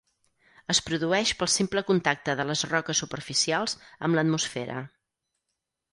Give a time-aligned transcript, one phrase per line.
[0.73, 3.77] Es produeix pel simple contacte de les roques superficials
[4.09, 4.83] amb l'atmosfera.